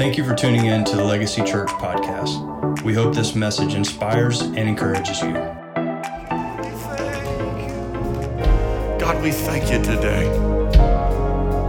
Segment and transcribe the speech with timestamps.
[0.00, 2.82] Thank you for tuning in to the Legacy Church podcast.
[2.84, 5.34] We hope this message inspires and encourages you.
[8.98, 10.26] God, we thank you today.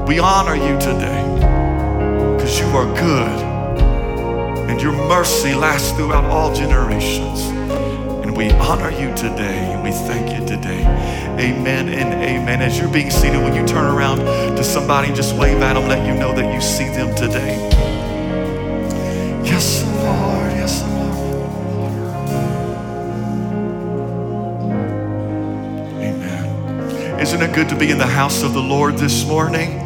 [0.07, 1.23] We honor you today
[2.37, 3.41] because you are good
[4.69, 7.41] and your mercy lasts throughout all generations.
[8.23, 10.85] And we honor you today and we thank you today.
[11.37, 12.61] Amen and amen.
[12.61, 14.19] As you're being seated, when you turn around
[14.55, 17.90] to somebody just wave at them, let you know that you see them today.
[19.51, 20.51] Yes, Lord.
[20.53, 21.11] Yes, Lord.
[26.01, 27.19] Amen.
[27.19, 29.79] Isn't it good to be in the house of the Lord this morning?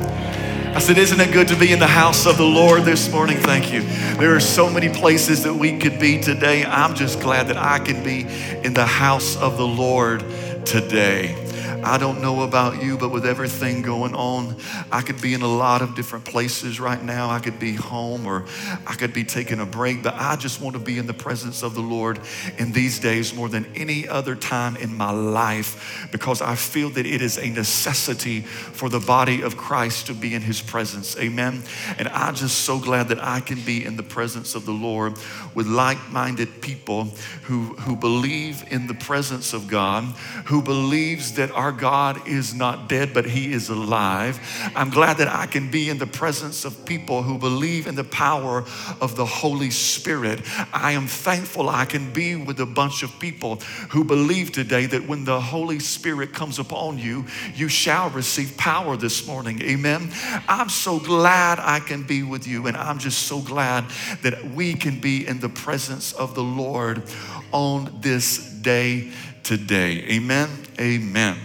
[0.75, 3.37] I said, Isn't it good to be in the house of the Lord this morning?
[3.37, 3.81] Thank you.
[4.19, 6.63] There are so many places that we could be today.
[6.63, 8.27] I'm just glad that I can be
[8.63, 10.23] in the house of the Lord
[10.63, 11.44] today.
[11.85, 14.57] I don't know about you, but with everything going on,
[14.91, 17.29] I could be in a lot of different places right now.
[17.29, 18.45] I could be home or
[18.87, 21.61] I could be taking a break, but I just want to be in the presence
[21.61, 22.19] of the Lord
[22.57, 27.05] in these days more than any other time in my life because I feel that
[27.05, 31.15] it is a necessity for the body of Christ to be in his presence.
[31.19, 31.61] Amen.
[31.99, 35.19] And I'm just so glad that I can be in the presence of the Lord
[35.53, 37.09] with like-minded people
[37.43, 40.03] who, who believe in the presence of God,
[40.45, 44.39] who believes that our God is not dead, but He is alive.
[44.75, 48.03] I'm glad that I can be in the presence of people who believe in the
[48.03, 48.65] power
[49.01, 50.41] of the Holy Spirit.
[50.73, 53.57] I am thankful I can be with a bunch of people
[53.89, 58.97] who believe today that when the Holy Spirit comes upon you, you shall receive power
[58.97, 59.61] this morning.
[59.61, 60.11] Amen.
[60.47, 63.85] I'm so glad I can be with you, and I'm just so glad
[64.21, 67.03] that we can be in the presence of the Lord
[67.51, 69.11] on this day
[69.43, 70.03] today.
[70.09, 70.49] Amen.
[70.79, 71.37] Amen.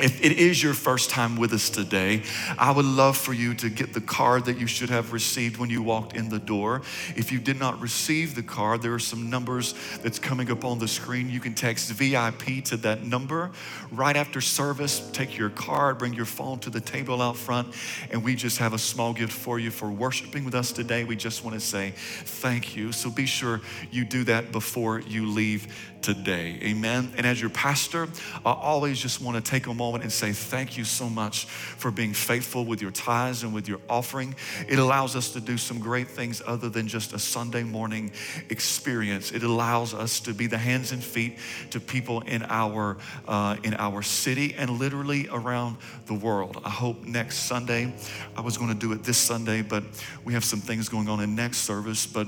[0.00, 2.22] If it is your first time with us today,
[2.58, 5.70] I would love for you to get the card that you should have received when
[5.70, 6.82] you walked in the door.
[7.14, 10.80] If you did not receive the card, there are some numbers that's coming up on
[10.80, 11.30] the screen.
[11.30, 13.52] You can text VIP to that number.
[13.92, 17.72] Right after service, take your card, bring your phone to the table out front,
[18.10, 21.04] and we just have a small gift for you for worshiping with us today.
[21.04, 22.90] We just want to say thank you.
[22.90, 23.60] So be sure
[23.92, 25.72] you do that before you leave
[26.02, 26.58] today.
[26.62, 27.12] Amen.
[27.16, 28.08] And as your pastor,
[28.44, 31.90] I always just want to take a moment and say thank you so much for
[31.90, 34.34] being faithful with your tithes and with your offering.
[34.68, 38.12] It allows us to do some great things other than just a Sunday morning
[38.50, 39.30] experience.
[39.30, 41.38] It allows us to be the hands and feet
[41.70, 42.96] to people in our
[43.28, 46.60] uh, in our city and literally around the world.
[46.64, 47.92] I hope next Sunday.
[48.36, 49.84] I was going to do it this Sunday, but
[50.24, 52.26] we have some things going on in next service, but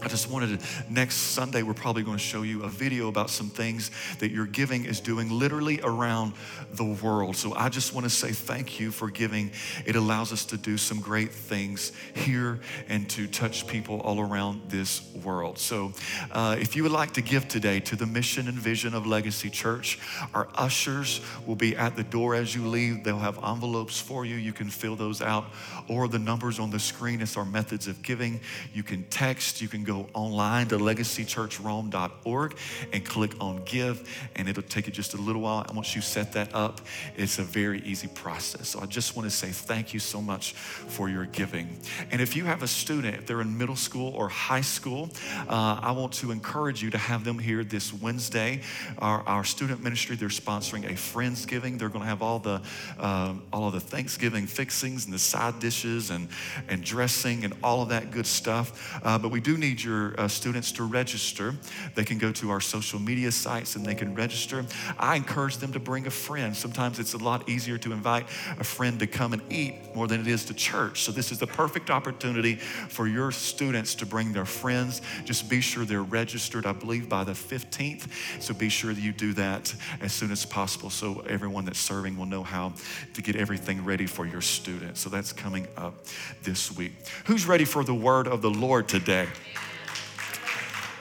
[0.00, 3.30] I just wanted to, next Sunday, we're probably going to show you a video about
[3.30, 6.34] some things that your giving is doing literally around
[6.72, 7.36] the world.
[7.36, 9.50] So I just want to say thank you for giving.
[9.86, 14.62] It allows us to do some great things here and to touch people all around
[14.68, 15.58] this world.
[15.58, 15.92] So
[16.30, 19.50] uh, if you would like to give today to the mission and vision of Legacy
[19.50, 19.98] Church,
[20.32, 23.02] our ushers will be at the door as you leave.
[23.02, 24.36] They'll have envelopes for you.
[24.36, 25.46] You can fill those out,
[25.88, 27.20] or the numbers on the screen.
[27.20, 28.40] It's our methods of giving.
[28.72, 32.56] You can text, you can go online to legacychurchrome.org
[32.92, 35.64] and click on give, and it'll take you just a little while.
[35.66, 36.82] And once you set that up,
[37.16, 38.68] it's a very easy process.
[38.68, 41.80] So I just want to say thank you so much for your giving.
[42.10, 45.08] And if you have a student, if they're in middle school or high school,
[45.48, 48.60] uh, I want to encourage you to have them here this Wednesday.
[48.98, 51.78] Our, our student ministry, they're sponsoring a friends giving.
[51.78, 52.60] They're going to have all the
[52.98, 56.28] uh, all of the Thanksgiving fixings and the side dishes and,
[56.68, 59.00] and dressing and all of that good stuff.
[59.02, 61.54] Uh, but we do need your uh, students to register.
[61.94, 64.64] They can go to our social media sites and they can register.
[64.98, 66.56] I encourage them to bring a friend.
[66.56, 68.26] Sometimes it's a lot easier to invite
[68.58, 71.02] a friend to come and eat more than it is to church.
[71.02, 75.02] So, this is the perfect opportunity for your students to bring their friends.
[75.24, 78.08] Just be sure they're registered, I believe, by the 15th.
[78.40, 82.16] So, be sure that you do that as soon as possible so everyone that's serving
[82.16, 82.72] will know how
[83.14, 85.00] to get everything ready for your students.
[85.00, 85.94] So, that's coming up
[86.42, 86.92] this week.
[87.26, 89.28] Who's ready for the word of the Lord today?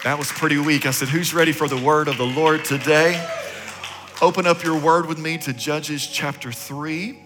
[0.04, 0.86] That was pretty weak.
[0.86, 3.28] I said, Who's ready for the word of the Lord today?
[4.22, 7.20] Open up your word with me to Judges chapter 3.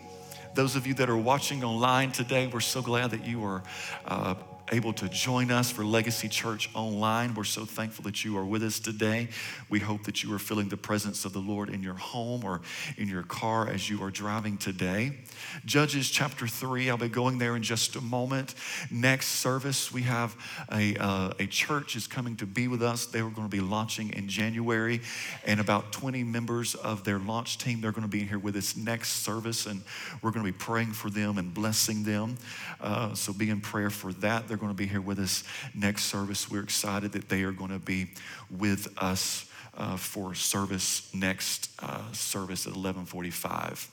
[0.53, 3.61] Those of you that are watching online today, we're so glad that you are
[4.05, 4.35] uh,
[4.71, 7.33] able to join us for Legacy Church online.
[7.33, 9.27] We're so thankful that you are with us today.
[9.69, 12.61] We hope that you are feeling the presence of the Lord in your home or
[12.97, 15.17] in your car as you are driving today.
[15.65, 18.55] Judges chapter 3, I'll be going there in just a moment.
[18.89, 20.37] Next service, we have
[20.71, 23.05] a, uh, a church is coming to be with us.
[23.05, 25.01] They were going to be launching in January,
[25.45, 28.55] and about 20 members of their launch team, they're going to be in here with
[28.55, 29.81] us next service, and
[30.21, 32.37] we're going to be praying for them and blessing them.
[32.79, 34.47] Uh, so be in prayer for that.
[34.47, 35.43] They're going to be here with us
[35.73, 36.49] next service.
[36.49, 38.11] We're excited that they are going to be
[38.51, 43.89] with us uh, for service next uh, service at 1145.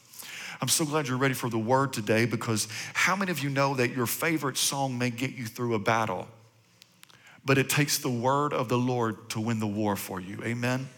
[0.61, 3.75] I'm so glad you're ready for the word today because how many of you know
[3.77, 6.29] that your favorite song may get you through a battle,
[7.45, 10.43] but it takes the word of the Lord to win the war for you?
[10.45, 10.89] Amen?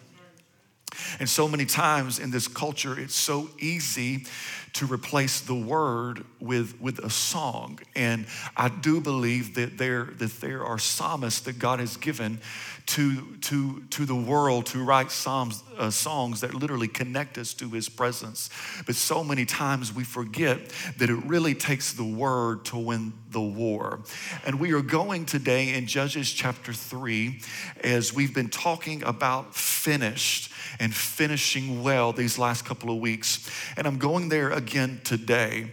[1.18, 4.26] And so many times in this culture, it's so easy
[4.72, 7.80] to replace the word with, with a song.
[7.96, 8.26] And
[8.56, 12.40] I do believe that there, that there are psalmists that God has given
[12.86, 17.68] to, to, to the world to write psalms, uh, songs that literally connect us to
[17.70, 18.50] his presence.
[18.86, 20.58] But so many times we forget
[20.98, 24.00] that it really takes the word to win the war.
[24.44, 27.40] And we are going today in Judges chapter 3
[27.82, 33.50] as we've been talking about finished and finishing well these last couple of weeks.
[33.76, 35.70] And I'm going there again today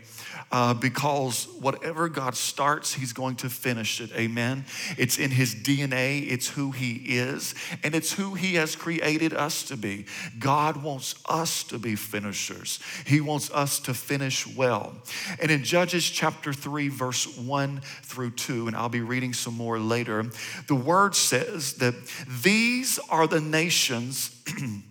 [0.51, 4.11] uh, because whatever God starts, He's going to finish it.
[4.13, 4.65] Amen.
[4.97, 9.63] It's in His DNA, it's who He is, and it's who He has created us
[9.63, 10.05] to be.
[10.39, 14.93] God wants us to be finishers, He wants us to finish well.
[15.41, 19.79] And in Judges chapter 3, verse 1 through 2, and I'll be reading some more
[19.79, 20.25] later,
[20.67, 21.95] the word says that
[22.43, 24.33] these are the nations.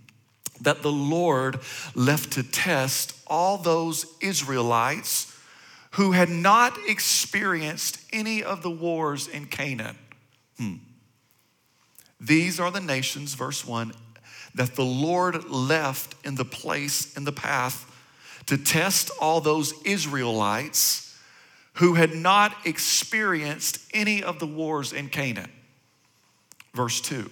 [0.62, 1.60] that the Lord
[1.94, 5.35] left to test all those Israelites
[5.96, 9.96] who had not experienced any of the wars in Canaan.
[10.58, 10.74] Hmm.
[12.20, 13.92] These are the nations, verse 1,
[14.54, 17.90] that the Lord left in the place, in the path,
[18.44, 21.18] to test all those Israelites
[21.74, 25.50] who had not experienced any of the wars in Canaan.
[26.74, 27.30] Verse 2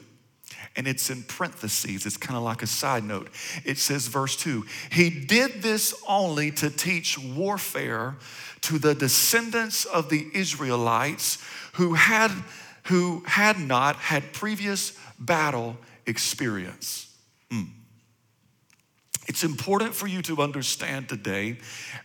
[0.76, 2.06] and it's in parentheses.
[2.06, 3.28] It's kind of like a side note.
[3.64, 8.16] It says, verse 2 He did this only to teach warfare
[8.62, 11.38] to the descendants of the Israelites
[11.74, 12.30] who had,
[12.84, 15.76] who had not had previous battle
[16.06, 17.14] experience.
[17.50, 17.68] Mm.
[19.26, 21.58] It's important for you to understand today,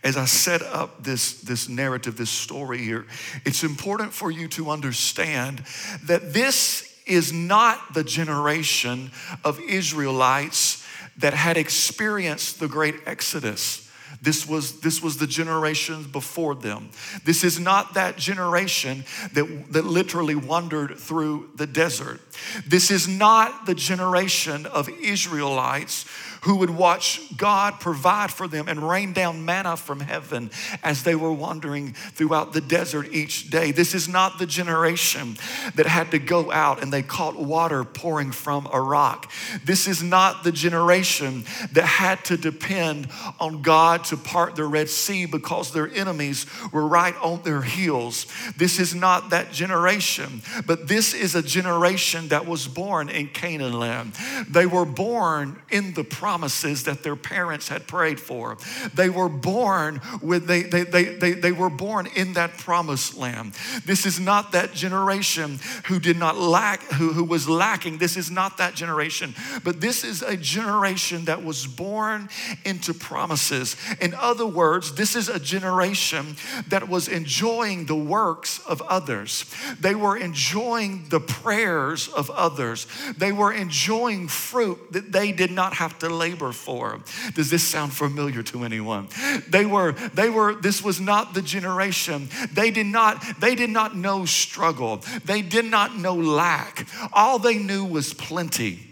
[0.04, 3.06] as I set up this, this narrative, this story here,
[3.46, 5.64] it's important for you to understand
[6.04, 9.12] that this is not the generation
[9.44, 10.86] of Israelites
[11.18, 13.90] that had experienced the great Exodus.
[14.22, 16.90] This was, this was the generation before them.
[17.24, 22.20] This is not that generation that, that literally wandered through the desert.
[22.68, 26.06] This is not the generation of Israelites
[26.42, 30.52] who would watch God provide for them and rain down manna from heaven
[30.84, 33.72] as they were wandering throughout the desert each day.
[33.72, 35.38] This is not the generation
[35.76, 39.32] that had to go out and they caught water pouring from a rock.
[39.66, 43.10] This is not the generation that had to depend
[43.40, 48.28] on God to part the Red Sea because their enemies were right on their heels.
[48.58, 53.74] This is not that generation, but this is a generation that was born in Canaan
[53.74, 54.14] land.
[54.48, 58.56] They were born in the promises that their parents had prayed for.
[58.94, 63.54] They were born with they they they they, they were born in that promised land.
[63.84, 67.98] This is not that generation who did not lack who, who was lacking.
[67.98, 69.34] This is not that generation,
[69.64, 72.30] but this is a generation that was born
[72.64, 73.76] into promises.
[74.00, 76.36] In other words, this is a generation
[76.68, 79.46] that was enjoying the works of others.
[79.80, 82.86] They were enjoying the prayers of others.
[83.18, 87.00] They were enjoying fruit that they did not have to labor for.
[87.34, 89.08] Does this sound familiar to anyone?
[89.48, 92.30] They were, they were, this was not the generation.
[92.54, 94.98] They did not, they did not know struggle.
[95.26, 96.88] They did not know lack.
[97.14, 98.89] All they knew was plenty.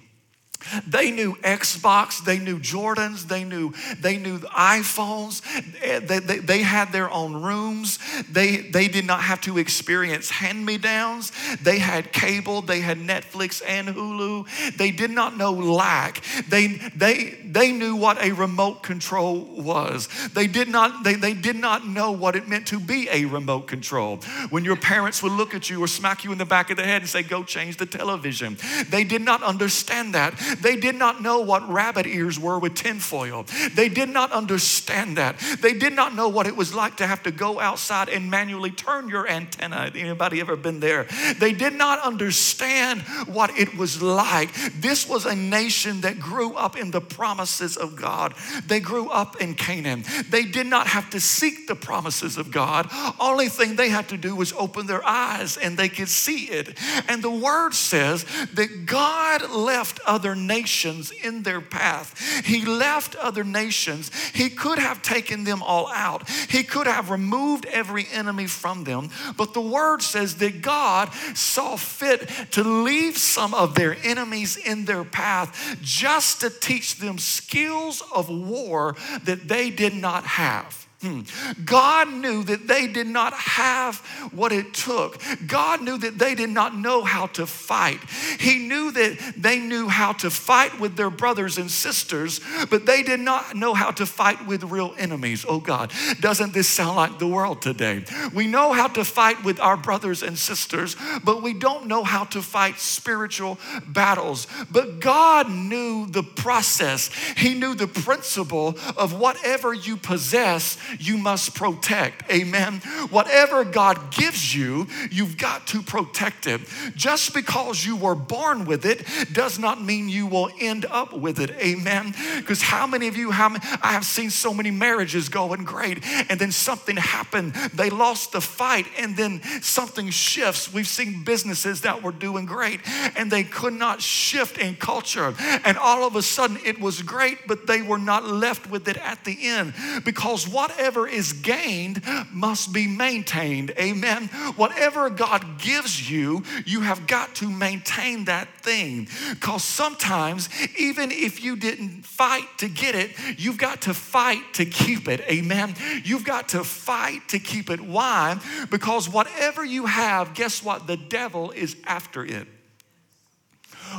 [0.88, 5.42] They knew Xbox, they knew Jordans, they knew they knew iPhones.
[5.82, 8.00] Eh, they, they, they, had their own rooms.
[8.30, 11.32] They, they did not have to experience hand-me-downs.
[11.62, 14.76] They had cable, they had Netflix and Hulu.
[14.78, 16.24] They did not know lack.
[16.50, 20.10] They, they, they knew what a remote control was.
[20.34, 23.68] They did not, they, they did not know what it meant to be a remote
[23.68, 24.18] control.
[24.50, 26.84] When your parents would look at you or smack you in the back of the
[26.84, 28.58] head and say, go change the television.
[28.90, 30.34] They did not understand that.
[30.62, 33.46] They did not know what rabbit ears were with tinfoil.
[33.74, 35.38] They did not understand that.
[35.62, 38.72] They did not know what it was like to have to go outside and manually
[38.72, 39.92] turn your antenna.
[39.94, 41.08] Anybody ever been there?
[41.40, 44.54] They did not understand what it was like.
[44.80, 48.34] This was a nation that grew up in the promises of God.
[48.66, 50.04] They grew up in Canaan.
[50.30, 52.88] They did not have to seek the promises of God.
[53.20, 56.78] Only thing they had to do was open their eyes and they could see it.
[57.08, 62.46] And the word says that God left other nations in their path.
[62.46, 64.12] He left other nations.
[64.34, 69.10] He could have taken them all out, He could have removed every enemy from them.
[69.36, 74.86] But the word says that God saw fit to leave some of their enemies in
[74.86, 80.87] their path just to teach them skills of war that they did not have.
[81.02, 81.22] Hmm.
[81.64, 83.98] God knew that they did not have
[84.32, 85.22] what it took.
[85.46, 88.00] God knew that they did not know how to fight.
[88.40, 93.04] He knew that they knew how to fight with their brothers and sisters, but they
[93.04, 95.46] did not know how to fight with real enemies.
[95.48, 98.04] Oh God, doesn't this sound like the world today?
[98.34, 102.24] We know how to fight with our brothers and sisters, but we don't know how
[102.24, 104.48] to fight spiritual battles.
[104.72, 111.56] But God knew the process, He knew the principle of whatever you possess you must
[111.56, 112.30] protect.
[112.32, 112.76] Amen.
[113.10, 116.62] Whatever God gives you, you've got to protect it.
[116.96, 121.40] Just because you were born with it does not mean you will end up with
[121.40, 121.52] it.
[121.52, 122.14] Amen.
[122.38, 126.00] Because how many of you, how many, I have seen so many marriages going great
[126.30, 127.54] and then something happened.
[127.74, 130.74] They lost the fight and then something shifts.
[130.74, 132.82] We've seen businesses that were doing great
[133.16, 135.34] and they could not shift in culture.
[135.64, 138.98] And all of a sudden it was great, but they were not left with it
[138.98, 143.72] at the end because what whatever is gained must be maintained.
[143.80, 144.28] Amen.
[144.58, 149.08] Whatever God gives you, you have got to maintain that thing.
[149.32, 154.66] Because sometimes, even if you didn't fight to get it, you've got to fight to
[154.66, 155.22] keep it.
[155.22, 155.74] Amen.
[156.04, 157.82] You've got to fight to keep it.
[157.82, 158.40] Why?
[158.70, 160.86] Because whatever you have, guess what?
[160.86, 162.48] The devil is after it.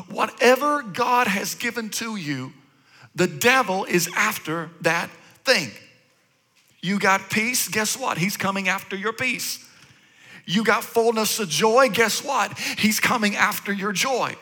[0.09, 2.53] Whatever God has given to you,
[3.17, 5.11] the devil is after that
[5.45, 5.73] thing.
[6.81, 8.19] You got peace, guess what?
[8.19, 9.65] He's coming after your peace.
[10.47, 12.57] You got fullness of joy, guess what?
[12.59, 14.35] He's coming after your joy.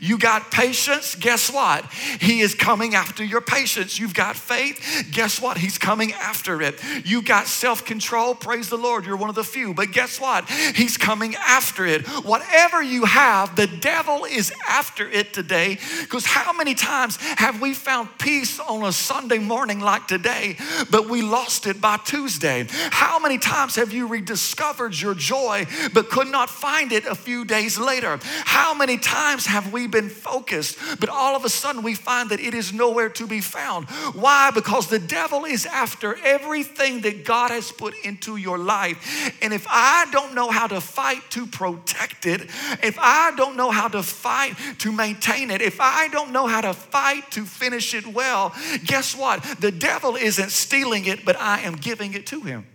[0.00, 1.84] You got patience, guess what?
[2.20, 3.98] He is coming after your patience.
[3.98, 5.58] You've got faith, guess what?
[5.58, 6.80] He's coming after it.
[7.04, 10.48] You got self control, praise the Lord, you're one of the few, but guess what?
[10.48, 12.06] He's coming after it.
[12.24, 15.78] Whatever you have, the devil is after it today.
[16.00, 20.56] Because how many times have we found peace on a Sunday morning like today,
[20.90, 22.66] but we lost it by Tuesday?
[22.90, 27.44] How many times have you rediscovered your joy, but could not find it a few
[27.44, 28.18] days later?
[28.44, 32.30] How many times have we we've been focused, but all of a sudden we find
[32.30, 33.88] that it is nowhere to be found.
[34.14, 34.50] Why?
[34.50, 39.32] Because the devil is after everything that God has put into your life.
[39.40, 42.42] And if I don't know how to fight to protect it,
[42.82, 46.60] if I don't know how to fight to maintain it, if I don't know how
[46.60, 48.54] to fight to finish it well,
[48.84, 49.42] guess what?
[49.60, 52.66] The devil isn't stealing it, but I am giving it to him.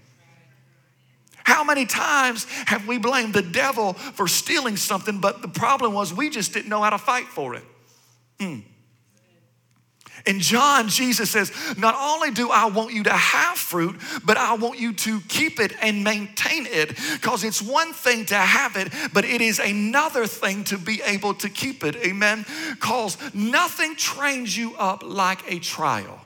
[1.44, 6.14] How many times have we blamed the devil for stealing something, but the problem was
[6.14, 7.64] we just didn't know how to fight for it?
[8.40, 8.64] Mm.
[10.26, 14.54] In John, Jesus says, Not only do I want you to have fruit, but I
[14.56, 16.96] want you to keep it and maintain it.
[17.14, 21.34] Because it's one thing to have it, but it is another thing to be able
[21.36, 21.98] to keep it.
[21.98, 22.46] Amen.
[22.70, 26.22] Because nothing trains you up like a trial.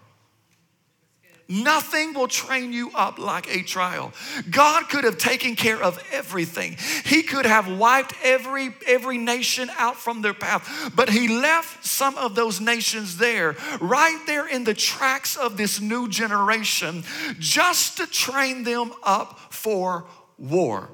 [1.50, 4.12] Nothing will train you up like a trial.
[4.50, 6.75] God could have taken care of everything.
[7.06, 12.18] He could have wiped every every nation out from their path, but he left some
[12.18, 17.04] of those nations there, right there in the tracks of this new generation,
[17.39, 20.06] just to train them up for
[20.38, 20.89] war.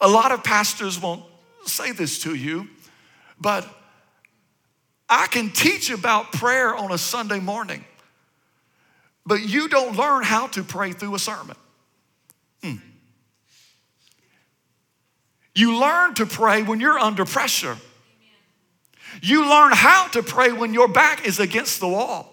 [0.00, 1.22] A lot of pastors won't
[1.66, 2.68] say this to you,
[3.40, 3.68] but
[5.08, 7.84] I can teach about prayer on a Sunday morning
[9.30, 11.54] but you don't learn how to pray through a sermon.
[12.64, 12.74] Hmm.
[15.54, 17.76] You learn to pray when you're under pressure.
[19.22, 22.29] You learn how to pray when your back is against the wall.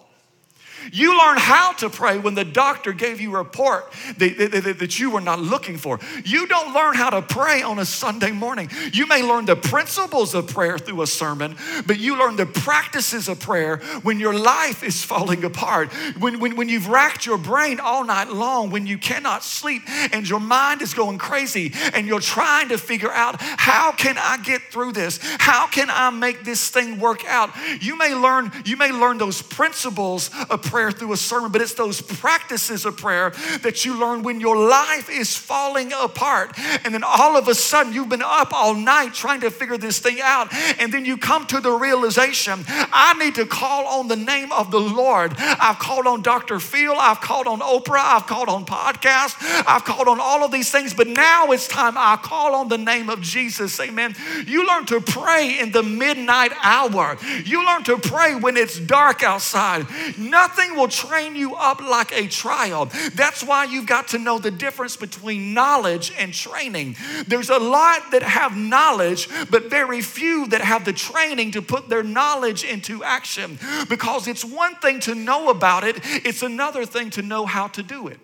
[0.92, 4.98] You learn how to pray when the doctor gave you a report that, that, that,
[4.98, 5.98] you were not looking for.
[6.24, 8.70] You don't learn how to pray on a Sunday morning.
[8.92, 11.56] You may learn the principles of prayer through a sermon,
[11.86, 16.56] but you learn the practices of prayer when your life is falling apart, when, when,
[16.56, 19.82] when you've racked your brain all night long, when you cannot sleep
[20.12, 24.38] and your mind is going crazy and you're trying to figure out how can I
[24.38, 25.18] get through this?
[25.38, 27.50] How can I make this thing work out?
[27.80, 31.60] You may learn, you may learn those principles of prayer prayer through a sermon, but
[31.60, 33.30] it's those practices of prayer
[33.62, 36.56] that you learn when your life is falling apart.
[36.84, 39.98] And then all of a sudden, you've been up all night trying to figure this
[39.98, 40.54] thing out.
[40.78, 44.70] And then you come to the realization I need to call on the name of
[44.70, 45.34] the Lord.
[45.36, 46.60] I've called on Dr.
[46.60, 49.34] Phil, I've called on Oprah, I've called on podcasts,
[49.66, 52.78] I've called on all of these things, but now it's time I call on the
[52.78, 53.80] name of Jesus.
[53.80, 54.14] Amen.
[54.46, 59.24] You learn to pray in the midnight hour, you learn to pray when it's dark
[59.24, 59.84] outside.
[60.16, 62.86] Nothing will train you up like a trial.
[63.14, 66.96] That's why you've got to know the difference between knowledge and training.
[67.26, 71.88] There's a lot that have knowledge, but very few that have the training to put
[71.88, 77.10] their knowledge into action because it's one thing to know about it, it's another thing
[77.10, 78.18] to know how to do it.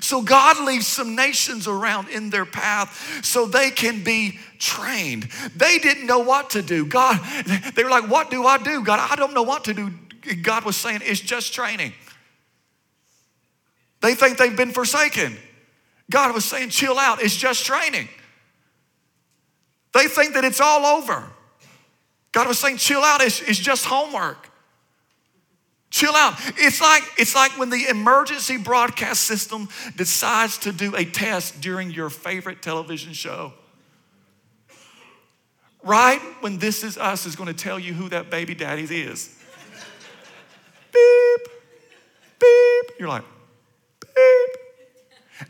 [0.00, 5.24] So God leaves some nations around in their path so they can be trained.
[5.56, 6.84] They didn't know what to do.
[6.84, 7.20] God,
[7.74, 8.84] they were like, What do I do?
[8.84, 9.90] God, I don't know what to do.
[10.34, 11.92] God was saying, It's just training.
[14.00, 15.36] They think they've been forsaken.
[16.10, 18.08] God was saying, Chill out, it's just training.
[19.92, 21.24] They think that it's all over.
[22.32, 24.48] God was saying, Chill out, it's, it's just homework.
[25.90, 26.34] Chill out.
[26.58, 31.90] It's like, it's like when the emergency broadcast system decides to do a test during
[31.90, 33.54] your favorite television show.
[35.82, 39.34] Right when This Is Us is going to tell you who that baby daddy is.
[40.92, 41.48] Beep,
[42.40, 42.98] beep.
[42.98, 43.24] You're like,
[44.00, 44.68] beep.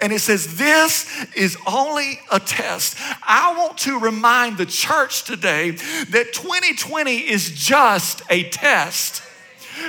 [0.01, 2.97] And it says, This is only a test.
[3.27, 9.23] I want to remind the church today that 2020 is just a test.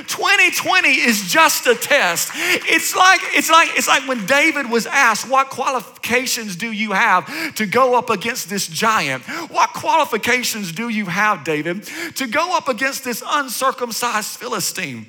[0.08, 2.32] 2020 is just a test.
[2.36, 7.56] It's like it's like it's like when David was asked, "What qualifications do you have
[7.56, 9.24] to go up against this giant?
[9.50, 15.08] What qualifications do you have, David, to go up against this uncircumcised Philistine?"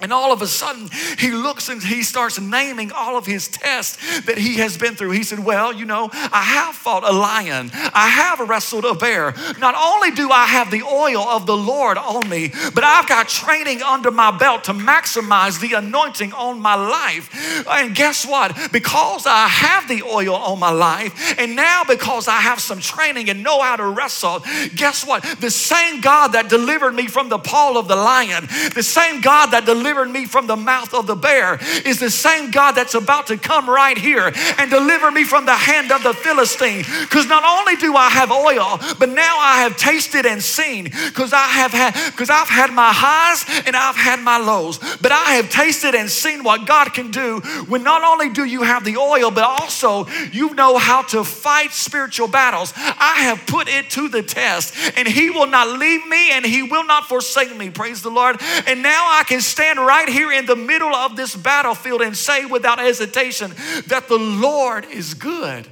[0.00, 0.88] And all of a sudden,
[1.18, 5.10] he looks and he starts naming all of his tests that he has been through.
[5.10, 9.34] He said, Well, you know, I have fought a lion, I have wrestled a bear.
[9.58, 13.28] Not only do I have the oil of the Lord on me, but I've got
[13.28, 17.66] training under my belt to maximize the anointing on my life.
[17.68, 18.56] And guess what?
[18.70, 23.30] Because I have the oil on my life, and now because I have some training
[23.30, 24.44] and know how to wrestle,
[24.76, 25.24] guess what?
[25.40, 29.50] The same God that delivered me from the paw of the lion, the same God
[29.50, 32.94] that delivered delivered me from the mouth of the bear is the same God that's
[32.94, 36.84] about to come right here and deliver me from the hand of the Philistine.
[37.00, 40.84] Because not only do I have oil, but now I have tasted and seen.
[40.84, 44.78] Because I have had, because I've had my highs and I've had my lows.
[45.00, 48.64] But I have tasted and seen what God can do when not only do you
[48.64, 52.74] have the oil, but also you know how to fight spiritual battles.
[52.76, 56.62] I have put it to the test, and He will not leave me and He
[56.62, 57.70] will not forsake me.
[57.70, 58.36] Praise the Lord.
[58.66, 62.16] And now I can stand stand right here in the middle of this battlefield and
[62.16, 63.52] say without hesitation
[63.86, 65.68] that the Lord is good.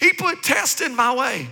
[0.00, 1.48] He put test in my way.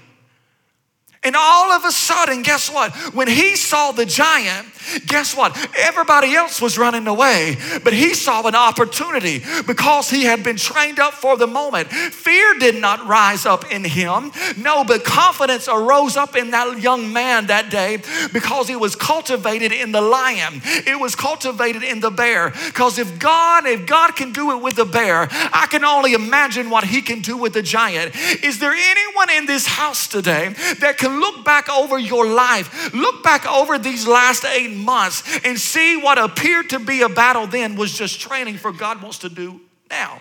[1.24, 2.92] And all of a sudden, guess what?
[3.14, 4.66] When he saw the giant,
[5.06, 5.56] guess what?
[5.78, 10.98] Everybody else was running away, but he saw an opportunity because he had been trained
[10.98, 11.90] up for the moment.
[11.90, 14.32] Fear did not rise up in him.
[14.56, 19.70] No, but confidence arose up in that young man that day because it was cultivated
[19.70, 20.60] in the lion.
[20.64, 22.50] It was cultivated in the bear.
[22.66, 26.68] Because if God, if God can do it with the bear, I can only imagine
[26.68, 28.16] what he can do with the giant.
[28.42, 30.48] Is there anyone in this house today
[30.80, 35.58] that can look back over your life, look back over these last eight months, and
[35.58, 39.28] see what appeared to be a battle then was just training for God wants to
[39.28, 40.20] do now.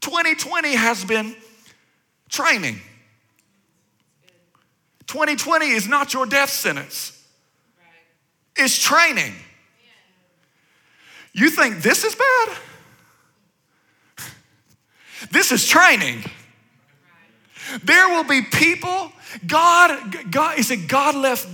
[0.00, 1.34] 2020 has been
[2.28, 2.80] training.
[5.06, 7.24] 2020 is not your death sentence,
[8.56, 9.34] it's training.
[11.32, 12.56] You think this is bad?
[15.30, 16.24] This is training.
[17.84, 19.12] There will be people
[19.46, 21.48] God, God, he said, God left,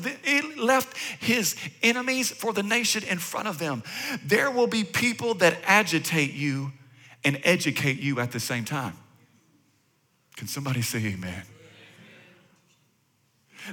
[0.57, 3.83] left his enemies for the nation in front of them.
[4.25, 6.73] There will be people that agitate you
[7.25, 8.97] and educate you at the same time.
[10.37, 11.43] Can somebody say amen?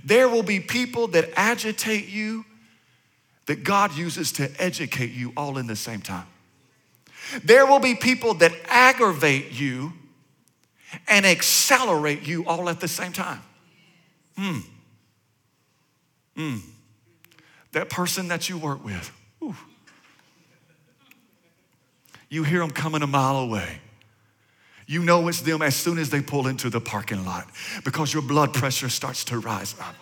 [0.04, 2.46] There will be people that agitate you
[3.46, 6.26] that God uses to educate you all in the same time.
[7.44, 9.94] There will be people that aggravate you
[11.08, 13.42] and accelerate you all at the same time.
[14.38, 14.60] Hmm.
[16.36, 16.58] Hmm.
[17.72, 19.12] That person that you work with,
[19.44, 19.56] ooh.
[22.30, 23.80] you hear them coming a mile away.
[24.86, 27.48] You know it's them as soon as they pull into the parking lot
[27.84, 29.96] because your blood pressure starts to rise up.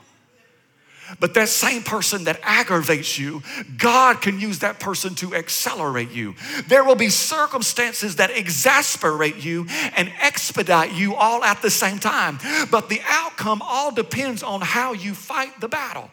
[1.19, 3.43] But that same person that aggravates you,
[3.77, 6.35] God can use that person to accelerate you.
[6.67, 12.39] There will be circumstances that exasperate you and expedite you all at the same time.
[12.69, 16.09] But the outcome all depends on how you fight the battle.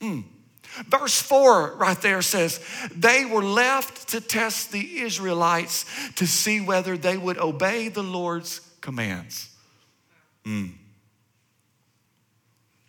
[0.00, 0.24] Mm.
[0.88, 2.60] Verse 4 right there says,
[2.94, 8.60] They were left to test the Israelites to see whether they would obey the Lord's
[8.80, 9.48] commands.
[10.44, 10.74] Mm.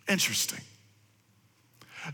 [0.06, 0.60] Interesting.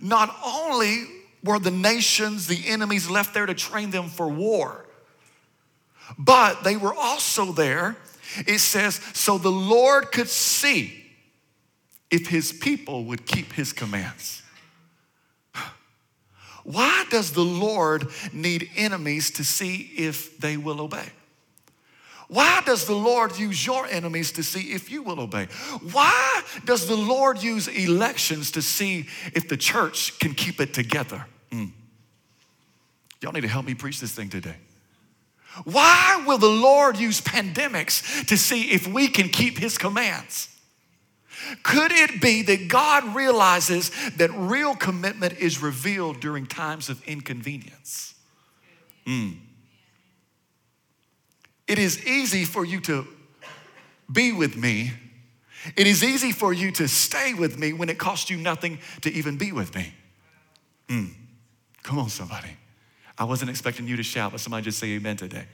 [0.00, 1.04] Not only
[1.42, 4.86] were the nations, the enemies left there to train them for war,
[6.18, 7.96] but they were also there,
[8.46, 11.04] it says, so the Lord could see
[12.10, 14.42] if his people would keep his commands.
[16.64, 21.10] Why does the Lord need enemies to see if they will obey?
[22.28, 25.46] Why does the Lord use your enemies to see if you will obey?
[25.92, 31.26] Why does the Lord use elections to see if the church can keep it together?
[31.50, 31.72] Mm.
[33.20, 34.56] Y'all need to help me preach this thing today.
[35.64, 40.48] Why will the Lord use pandemics to see if we can keep his commands?
[41.62, 48.14] Could it be that God realizes that real commitment is revealed during times of inconvenience?
[49.06, 49.36] Mm.
[51.66, 53.06] It is easy for you to
[54.12, 54.92] be with me.
[55.76, 59.12] It is easy for you to stay with me when it costs you nothing to
[59.12, 59.94] even be with me.
[60.88, 61.14] Mm.
[61.82, 62.56] Come on, somebody.
[63.16, 65.46] I wasn't expecting you to shout, but somebody just say amen today.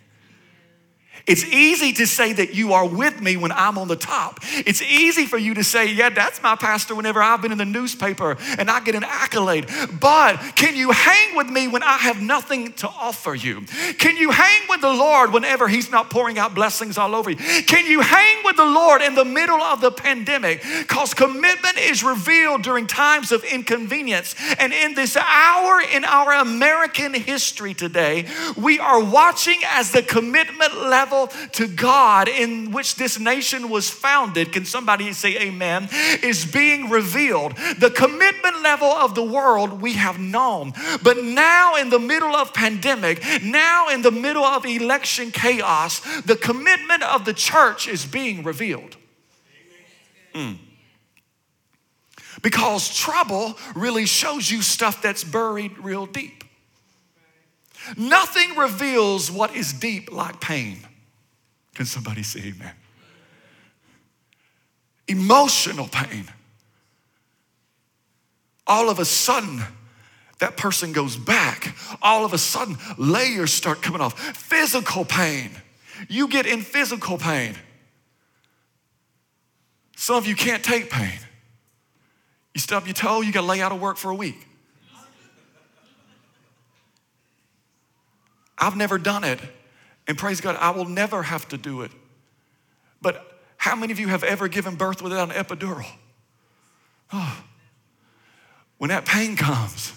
[1.27, 4.41] It's easy to say that you are with me when I'm on the top.
[4.43, 7.65] It's easy for you to say, yeah, that's my pastor whenever I've been in the
[7.65, 9.67] newspaper and I get an accolade.
[10.01, 13.63] But can you hang with me when I have nothing to offer you?
[13.99, 17.37] Can you hang with the Lord whenever He's not pouring out blessings all over you?
[17.37, 20.63] Can you hang with the Lord in the middle of the pandemic?
[20.79, 24.35] Because commitment is revealed during times of inconvenience.
[24.59, 30.77] And in this hour in our American history today, we are watching as the commitment
[30.77, 31.10] level
[31.53, 35.89] to God in which this nation was founded, can somebody say amen,
[36.23, 37.57] is being revealed.
[37.79, 40.73] The commitment level of the world we have known.
[41.03, 46.37] But now, in the middle of pandemic, now in the middle of election chaos, the
[46.37, 48.97] commitment of the church is being revealed.
[50.35, 50.59] Mm.
[52.43, 56.45] Because trouble really shows you stuff that's buried real deep.
[57.97, 60.87] Nothing reveals what is deep like pain.
[61.75, 62.75] Can somebody say amen?
[65.09, 66.27] Emotional pain.
[68.67, 69.63] All of a sudden,
[70.39, 71.75] that person goes back.
[72.01, 74.19] All of a sudden, layers start coming off.
[74.37, 75.51] Physical pain.
[76.09, 77.55] You get in physical pain.
[79.97, 81.19] Some of you can't take pain.
[82.55, 84.47] You stub your toe, you got to lay out of work for a week.
[88.57, 89.41] I've never done it.
[90.11, 91.93] And praise God, I will never have to do it.
[93.01, 95.87] But how many of you have ever given birth without an epidural?
[97.13, 97.45] Oh.
[98.79, 99.93] When that pain comes,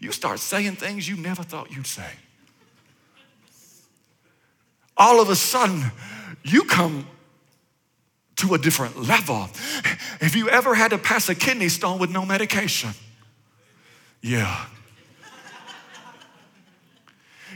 [0.00, 2.08] you start saying things you never thought you'd say.
[4.96, 5.82] All of a sudden,
[6.42, 7.06] you come
[8.36, 9.50] to a different level.
[10.22, 12.92] Have you ever had to pass a kidney stone with no medication,
[14.22, 14.64] yeah,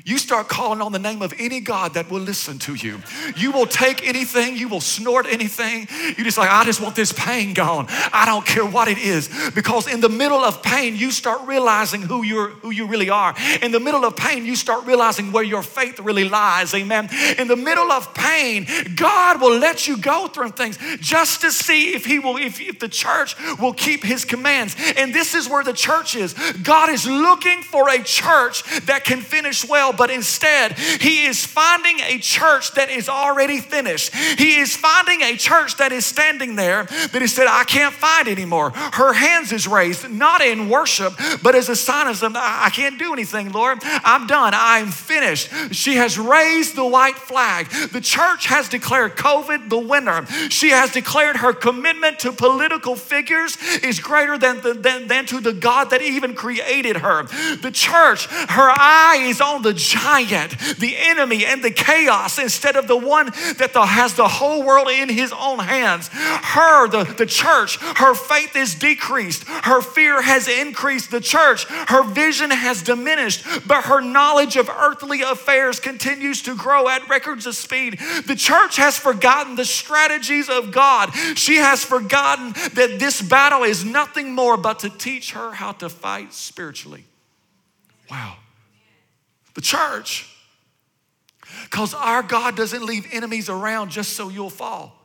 [0.05, 3.01] you start calling on the name of any God that will listen to you.
[3.37, 5.89] You will take anything, you will snort anything.
[6.17, 7.87] You just like, I just want this pain gone.
[7.89, 9.29] I don't care what it is.
[9.55, 13.35] Because in the middle of pain, you start realizing who you're who you really are.
[13.63, 16.75] In the middle of pain, you start realizing where your faith really lies.
[16.75, 17.09] Amen.
[17.39, 21.95] In the middle of pain, God will let you go through things just to see
[21.95, 24.77] if He will, if, if the church will keep His commands.
[24.97, 26.35] And this is where the church is.
[26.63, 32.01] God is looking for a church that can finish well but instead, he is finding
[32.01, 34.15] a church that is already finished.
[34.15, 38.29] He is finding a church that is standing there that he said, I can't fight
[38.29, 38.71] anymore.
[38.71, 43.13] Her hands is raised, not in worship, but as a sign of I can't do
[43.13, 43.79] anything, Lord.
[43.83, 44.53] I'm done.
[44.55, 45.51] I'm finished.
[45.73, 47.71] She has raised the white flag.
[47.71, 50.27] The church has declared COVID the winner.
[50.51, 55.53] She has declared her commitment to political figures is greater than, than, than to the
[55.53, 57.25] God that even created her.
[57.57, 62.77] The church, her eye is on the the giant, the enemy, and the chaos instead
[62.77, 63.27] of the one
[63.59, 66.09] that the, has the whole world in his own hands.
[66.13, 69.45] Her, the, the church, her faith is decreased.
[69.45, 71.11] Her fear has increased.
[71.11, 76.89] The church, her vision has diminished, but her knowledge of earthly affairs continues to grow
[76.89, 77.99] at records of speed.
[78.27, 81.11] The church has forgotten the strategies of God.
[81.37, 85.89] She has forgotten that this battle is nothing more but to teach her how to
[85.89, 87.05] fight spiritually.
[88.11, 88.37] Wow.
[89.55, 90.29] The church.
[91.65, 94.97] Because our God doesn't leave enemies around just so you'll fall.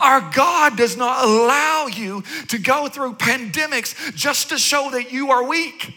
[0.00, 5.30] Our God does not allow you to go through pandemics just to show that you
[5.30, 5.94] are weak.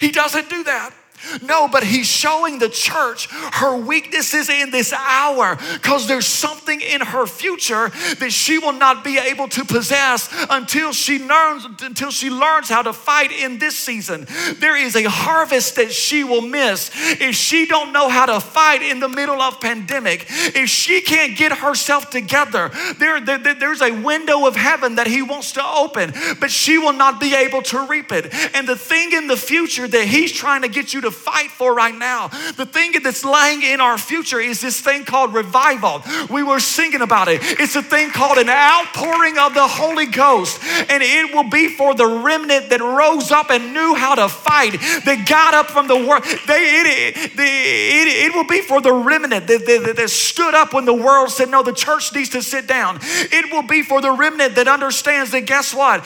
[0.00, 0.94] He doesn't do that.
[1.42, 7.00] No, but he's showing the church her weaknesses in this hour because there's something in
[7.00, 12.30] her future that she will not be able to possess until she learns until she
[12.30, 14.26] learns how to fight in this season.
[14.58, 18.82] There is a harvest that she will miss if she don't know how to fight
[18.82, 20.26] in the middle of pandemic.
[20.28, 25.22] If she can't get herself together, there, there there's a window of heaven that he
[25.22, 28.32] wants to open, but she will not be able to reap it.
[28.54, 31.74] And the thing in the future that he's trying to get you to fight for
[31.74, 32.28] right now.
[32.28, 36.02] The thing that's lying in our future is this thing called revival.
[36.30, 37.40] We were singing about it.
[37.42, 41.94] It's a thing called an outpouring of the Holy Ghost, and it will be for
[41.94, 44.72] the remnant that rose up and knew how to fight,
[45.04, 46.24] that got up from the world.
[46.46, 50.72] They, it, it, it, it will be for the remnant that, that, that stood up
[50.72, 52.98] when the world said, No, the church needs to sit down.
[53.02, 56.04] It will be for the remnant that understands that guess what?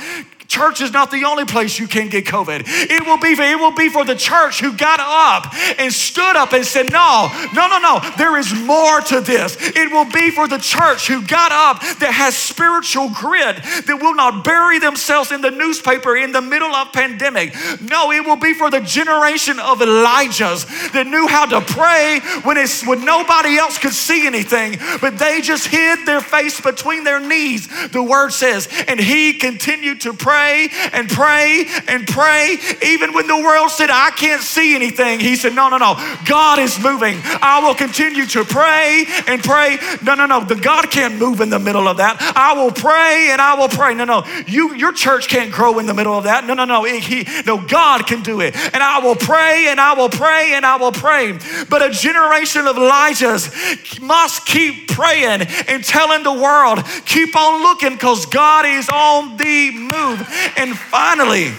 [0.49, 2.63] Church is not the only place you can get COVID.
[2.65, 6.55] It will be, it will be for the church who got up and stood up
[6.55, 9.59] and said, No, no, no, no, there is more to this.
[9.61, 14.15] It will be for the church who got up that has spiritual grit, that will
[14.15, 17.55] not bury themselves in the newspaper in the middle of pandemic.
[17.83, 22.57] No, it will be for the generation of Elijahs that knew how to pray when,
[22.57, 27.21] it's, when nobody else could see anything, but they just hid their face between their
[27.21, 32.59] knees, the word says, and he continued to pray pray and pray and pray.
[32.83, 35.95] Even when the world said, I can't see anything, he said, No, no, no.
[36.27, 37.19] God is moving.
[37.43, 39.79] I will continue to pray and pray.
[40.03, 40.45] No, no, no.
[40.45, 42.17] The God can't move in the middle of that.
[42.37, 43.95] I will pray and I will pray.
[43.95, 44.25] No, no.
[44.47, 46.45] You, your church can't grow in the middle of that.
[46.45, 46.85] No, no, no.
[46.85, 48.55] He, no, God can do it.
[48.57, 51.39] And I will pray and I will pray and I will pray.
[51.69, 57.93] But a generation of Elijahs must keep praying and telling the world, keep on looking
[57.93, 60.28] because God is on the move.
[60.57, 61.53] And finally,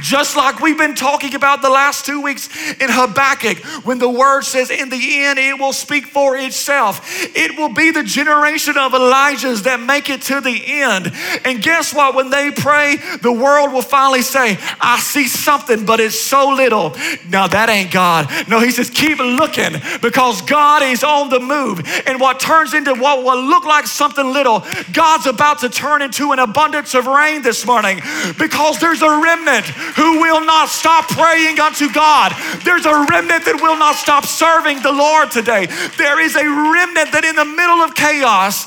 [0.00, 2.48] just like we've been talking about the last two weeks
[2.80, 7.00] in Habakkuk, when the word says, In the end, it will speak for itself.
[7.36, 11.12] It will be the generation of Elijahs that make it to the end.
[11.44, 12.14] And guess what?
[12.14, 16.94] When they pray, the world will finally say, I see something, but it's so little.
[17.28, 18.30] Now, that ain't God.
[18.48, 21.80] No, he says, Keep looking because God is on the move.
[22.06, 26.32] And what turns into what will look like something little, God's about to turn into
[26.32, 28.00] an abundance of rain this morning
[28.38, 29.66] because there's a remnant
[29.96, 32.32] who will not stop praying unto God.
[32.64, 35.66] There's a remnant that will not stop serving the Lord today.
[35.96, 38.66] There is a remnant that in the middle of chaos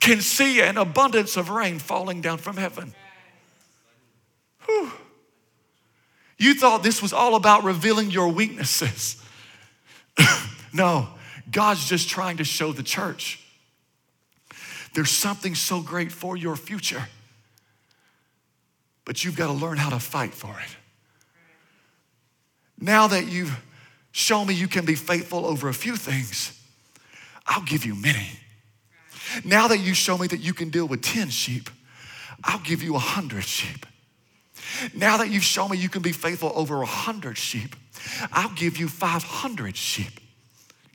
[0.00, 2.94] can see an abundance of rain falling down from heaven.
[4.66, 4.92] Whew.
[6.38, 9.22] You thought this was all about revealing your weaknesses.
[10.72, 11.08] no,
[11.50, 13.40] God's just trying to show the church
[14.96, 17.06] there's something so great for your future
[19.06, 20.76] but you've got to learn how to fight for it.
[22.78, 23.58] Now that you've
[24.12, 26.52] shown me you can be faithful over a few things,
[27.46, 28.28] I'll give you many.
[29.44, 31.70] Now that you show me that you can deal with 10 sheep,
[32.44, 33.86] I'll give you a 100 sheep.
[34.94, 37.76] Now that you've shown me you can be faithful over a 100 sheep,
[38.32, 40.20] I'll give you 500 sheep.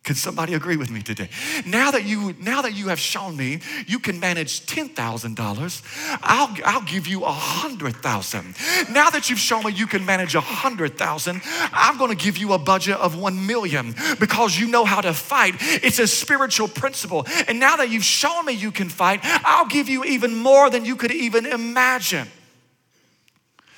[0.03, 1.29] Could somebody agree with me today?
[1.63, 5.83] Now that you now that you have shown me you can manage ten thousand dollars,
[6.23, 8.55] I'll I'll give you a hundred thousand.
[8.89, 12.37] Now that you've shown me you can manage a hundred thousand, I'm going to give
[12.39, 15.57] you a budget of one million because you know how to fight.
[15.59, 17.27] It's a spiritual principle.
[17.47, 20.83] And now that you've shown me you can fight, I'll give you even more than
[20.83, 22.27] you could even imagine.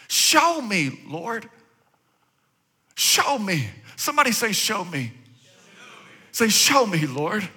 [0.07, 1.49] Show me, Lord.
[2.95, 3.67] Show me.
[3.97, 5.11] Somebody say, Show me.
[6.33, 7.47] Say, Show me, Lord.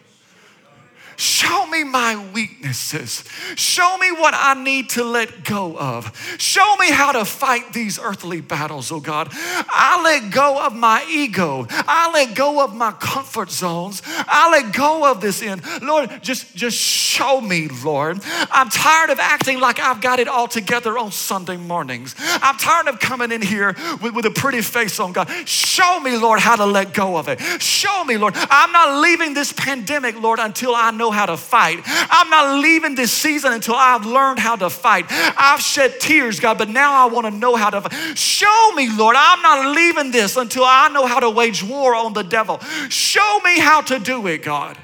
[1.37, 3.25] Show me my weaknesses.
[3.57, 6.17] Show me what I need to let go of.
[6.39, 9.29] Show me how to fight these earthly battles, oh God.
[9.33, 11.67] I let go of my ego.
[11.71, 14.03] I let go of my comfort zones.
[14.07, 15.63] I let go of this end.
[15.83, 18.21] Lord, just, just show me, Lord.
[18.51, 22.15] I'm tired of acting like I've got it all together on Sunday mornings.
[22.19, 25.29] I'm tired of coming in here with, with a pretty face on God.
[25.47, 27.41] Show me, Lord, how to let go of it.
[27.61, 28.35] Show me, Lord.
[28.37, 31.81] I'm not leaving this pandemic, Lord, until I know how to fight.
[31.85, 35.07] I'm not leaving this season until I've learned how to fight.
[35.09, 38.17] I've shed tears, God, but now I want to know how to fight.
[38.17, 39.17] Show me, Lord.
[39.19, 42.59] I'm not leaving this until I know how to wage war on the devil.
[42.89, 44.79] Show me how to do it, God.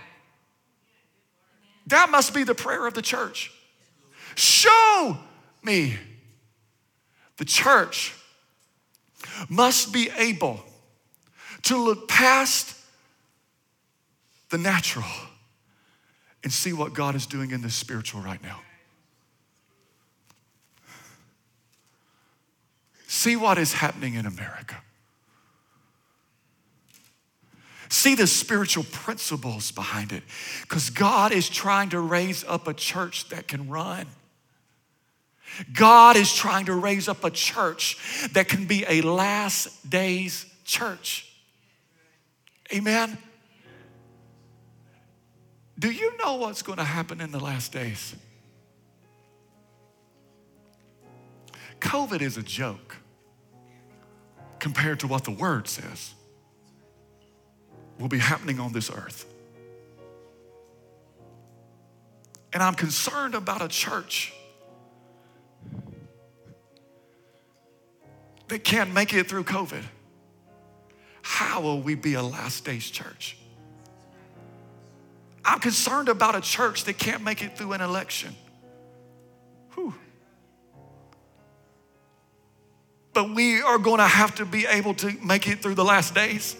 [1.86, 3.52] That must be the prayer of the church.
[4.34, 5.16] Show
[5.62, 5.98] me.
[7.38, 8.14] The church
[9.48, 10.60] must be able
[11.62, 12.76] to look past
[14.50, 15.08] the natural
[16.42, 18.60] and see what God is doing in the spiritual right now.
[23.06, 24.76] See what is happening in America.
[27.88, 30.22] See the spiritual principles behind it.
[30.62, 34.06] Because God is trying to raise up a church that can run.
[35.74, 37.98] God is trying to raise up a church
[38.32, 41.30] that can be a last days church.
[42.72, 43.18] Amen.
[45.82, 48.14] Do you know what's going to happen in the last days?
[51.80, 52.94] COVID is a joke
[54.60, 56.14] compared to what the word says
[57.98, 59.26] will be happening on this earth.
[62.52, 64.32] And I'm concerned about a church
[68.46, 69.82] that can't make it through COVID.
[71.22, 73.36] How will we be a last days church?
[75.44, 78.34] I'm concerned about a church that can't make it through an election.
[79.74, 79.94] Whew.
[83.12, 86.14] But we are going to have to be able to make it through the last
[86.14, 86.56] days.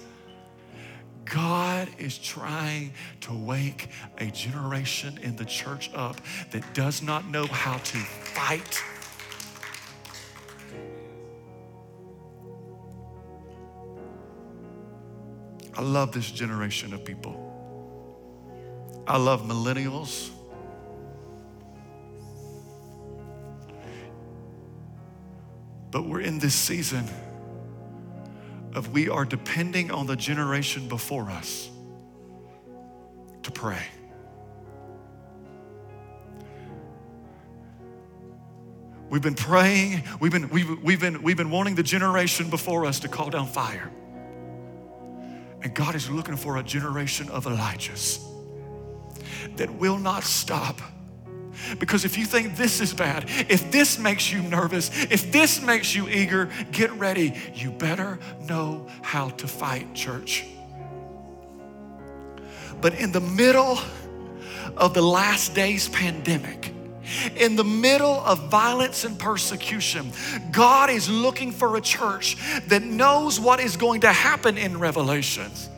[1.24, 2.92] God is trying
[3.22, 8.82] to wake a generation in the church up that does not know how to fight.
[15.74, 17.51] I love this generation of people.
[19.06, 20.30] I love millennials.
[25.90, 27.06] But we're in this season
[28.74, 31.68] of we are depending on the generation before us
[33.42, 33.82] to pray.
[39.10, 43.00] We've been praying, we've been, we've, we've, been, we've been wanting the generation before us
[43.00, 43.90] to call down fire.
[45.60, 48.31] And God is looking for a generation of Elijahs
[49.56, 50.80] that will not stop.
[51.78, 55.94] Because if you think this is bad, if this makes you nervous, if this makes
[55.94, 57.34] you eager, get ready.
[57.54, 60.44] You better know how to fight, church.
[62.80, 63.78] But in the middle
[64.76, 66.74] of the last days pandemic,
[67.36, 70.10] in the middle of violence and persecution,
[70.50, 72.36] God is looking for a church
[72.68, 75.68] that knows what is going to happen in Revelations.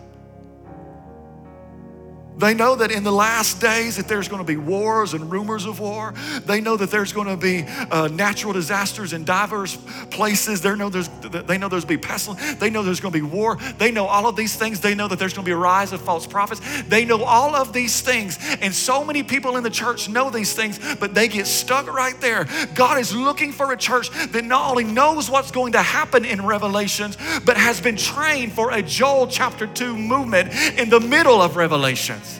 [2.37, 5.66] They know that in the last days that there's going to be wars and rumors
[5.66, 6.14] of war.
[6.44, 9.77] They know that there's going to be uh, natural disasters in diverse
[10.11, 10.61] places.
[10.61, 12.57] They know there's they know there's going to be pestilence.
[12.57, 13.57] They know there's going to be war.
[13.79, 14.81] They know all of these things.
[14.81, 16.61] They know that there's going to be a rise of false prophets.
[16.88, 18.38] They know all of these things.
[18.61, 22.20] And so many people in the church know these things, but they get stuck right
[22.20, 22.47] there.
[22.75, 26.44] God is looking for a church that not only knows what's going to happen in
[26.44, 31.57] Revelations, but has been trained for a Joel chapter 2 movement in the middle of
[31.57, 32.34] Revelations.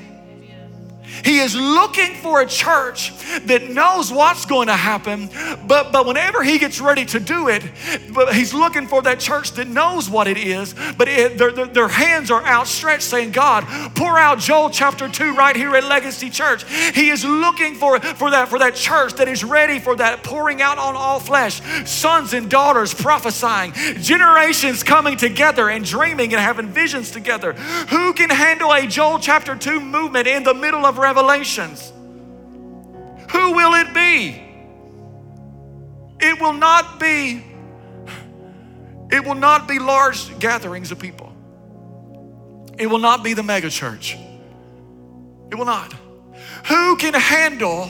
[1.24, 3.12] He is looking for a church
[3.46, 5.30] that knows what's going to happen,
[5.66, 7.62] but, but whenever he gets ready to do it,
[8.12, 11.66] but he's looking for that church that knows what it is, but it, their, their,
[11.66, 16.28] their hands are outstretched saying, God, pour out Joel chapter 2 right here at Legacy
[16.28, 16.64] Church.
[16.94, 20.60] He is looking for, for, that, for that church that is ready for that pouring
[20.60, 26.68] out on all flesh, sons and daughters prophesying, generations coming together and dreaming and having
[26.68, 27.54] visions together.
[27.54, 31.92] Who can handle a Joel chapter 2 movement in the middle of revelations.
[33.31, 34.40] Who will it be?
[36.20, 37.44] It will not be
[39.11, 41.33] it will not be large gatherings of people.
[42.79, 44.16] It will not be the mega church.
[45.50, 45.94] It will not.
[46.66, 47.87] Who can handle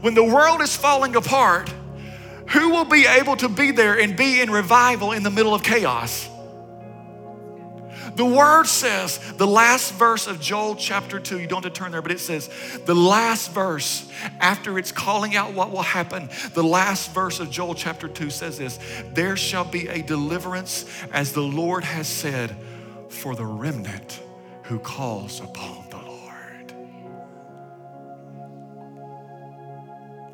[0.00, 1.72] when the world is falling apart?
[2.50, 5.64] Who will be able to be there and be in revival in the middle of
[5.64, 6.28] chaos?
[8.16, 11.90] The word says, the last verse of Joel chapter 2, you don't have to turn
[11.90, 12.48] there, but it says,
[12.84, 14.08] the last verse,
[14.40, 18.58] after it's calling out what will happen, the last verse of Joel chapter 2 says
[18.58, 18.78] this
[19.12, 22.56] There shall be a deliverance, as the Lord has said,
[23.08, 24.20] for the remnant
[24.62, 26.74] who calls upon the Lord.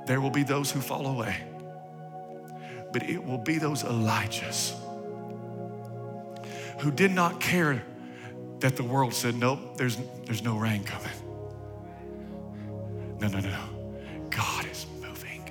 [0.07, 1.37] There will be those who fall away,
[2.93, 4.75] but it will be those Elijahs
[6.81, 7.83] who did not care
[8.61, 11.09] that the world said, nope, there's, there's no rain coming.
[13.21, 13.65] No, no, no, no.
[14.31, 15.45] God is moving.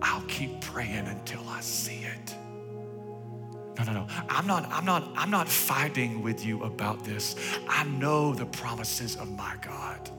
[0.00, 2.34] I'll keep praying until I see it.
[3.78, 4.06] No, no, no.
[4.28, 7.36] I'm not, I'm not, I'm not fighting with you about this.
[7.68, 10.10] I know the promises of my God.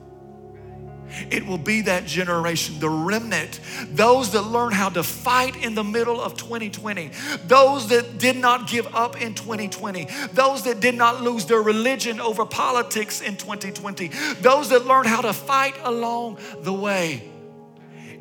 [1.30, 5.84] It will be that generation, the remnant, those that learn how to fight in the
[5.84, 7.10] middle of 2020,
[7.46, 12.20] those that did not give up in 2020, those that did not lose their religion
[12.20, 14.08] over politics in 2020,
[14.40, 17.30] those that learned how to fight along the way.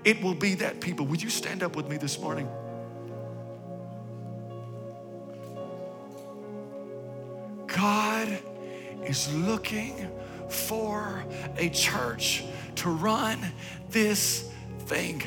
[0.03, 1.05] It will be that people.
[1.07, 2.47] Would you stand up with me this morning?
[7.67, 8.39] God
[9.05, 10.09] is looking
[10.49, 11.23] for
[11.57, 12.43] a church
[12.79, 13.39] to run
[13.89, 14.49] this
[14.85, 15.21] thing.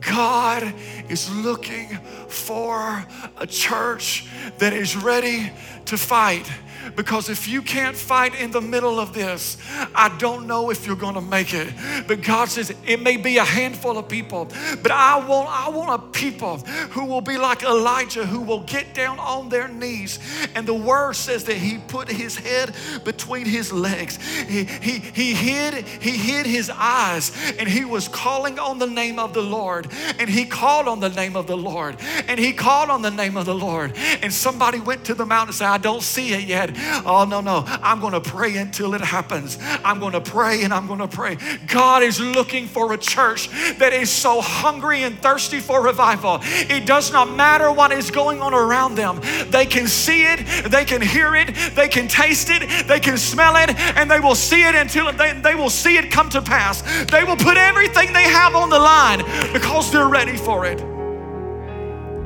[0.00, 0.72] God
[1.08, 3.04] is looking for
[3.36, 4.26] a church
[4.58, 5.50] that is ready
[5.86, 6.50] to fight.
[6.94, 9.56] Because if you can't fight in the middle of this,
[9.94, 11.72] I don't know if you're going to make it.
[12.06, 14.48] But God says it may be a handful of people,
[14.82, 18.94] but I want I want a people who will be like Elijah who will get
[18.94, 20.18] down on their knees.
[20.54, 22.74] And the word says that he put his head
[23.04, 24.18] between his legs.
[24.42, 29.18] He he he hid he hid his eyes and he was calling on the name
[29.18, 29.85] of the Lord.
[30.18, 31.96] And he called on the name of the Lord.
[32.28, 33.92] And he called on the name of the Lord.
[34.22, 36.70] And somebody went to the mountain and said, I don't see it yet.
[37.04, 37.64] Oh, no, no.
[37.66, 39.58] I'm going to pray until it happens.
[39.84, 41.36] I'm going to pray and I'm going to pray.
[41.66, 46.40] God is looking for a church that is so hungry and thirsty for revival.
[46.42, 49.20] It does not matter what is going on around them.
[49.50, 53.56] They can see it, they can hear it, they can taste it, they can smell
[53.56, 56.82] it, and they will see it until they, they will see it come to pass.
[57.10, 59.18] They will put everything they have on the line
[59.52, 60.80] because they're ready for it.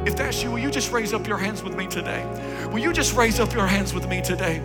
[0.07, 2.25] If that's you, will you just raise up your hands with me today?
[2.71, 4.61] Will you just raise up your hands with me today?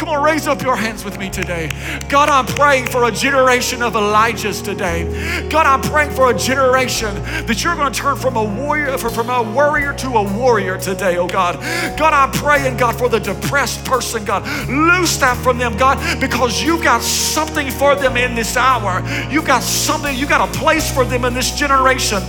[0.00, 1.70] Come on, raise up your hands with me today.
[2.08, 5.04] God, I'm praying for a generation of Elijahs today.
[5.50, 9.28] God, I'm praying for a generation that you're going to turn from a warrior, from
[9.28, 11.56] a warrior to a warrior today, oh God.
[11.98, 14.42] God, I'm praying, God, for the depressed person, God.
[14.70, 19.06] Loose that from them, God, because you've got something for them in this hour.
[19.30, 22.20] You've got something, you've got a place for them in this generation.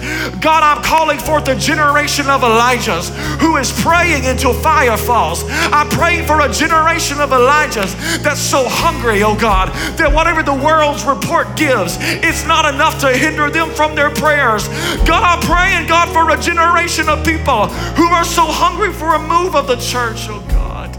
[0.42, 5.46] God, I'm calling forth a generation of Elijahs who is praying until fire falls.
[5.48, 10.54] I'm praying for a generation of Elijahs that's so hungry, oh God, that whatever the
[10.54, 14.68] world's report gives, it's not enough to hinder them from their prayers.
[15.06, 19.20] God, I'm praying, God, for a generation of people who are so hungry for a
[19.20, 20.92] move of the church, oh God.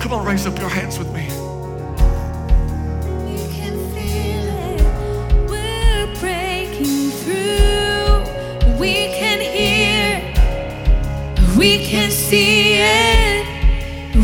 [0.00, 1.28] Come on, raise up your hands with me.
[8.80, 9.21] We can
[11.62, 13.46] We can see it.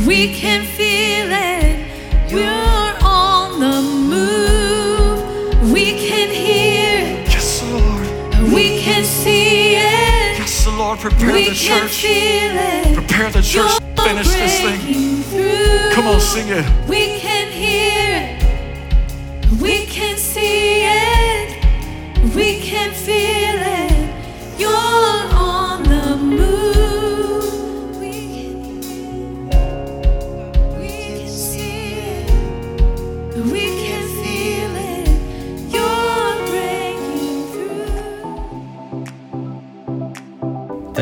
[0.04, 1.86] We can feel it.
[2.32, 3.80] You're on the
[4.12, 5.70] move.
[5.72, 7.22] We can hear.
[7.22, 7.28] it.
[7.30, 8.52] Yes, Lord.
[8.52, 10.38] We can see it.
[10.42, 10.98] Yes, Lord.
[10.98, 12.00] Prepare We the can church.
[12.02, 12.94] feel it.
[12.96, 15.22] Prepare the church You're to finish this thing.
[15.30, 15.92] through.
[15.92, 16.66] Come on, sing it.
[16.88, 19.60] We can hear it.
[19.62, 22.34] We can see it.
[22.34, 23.87] We can feel it.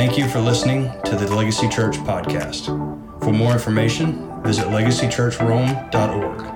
[0.07, 2.67] Thank you for listening to the Legacy Church podcast.
[3.25, 6.56] For more information, visit legacychurchrome.org.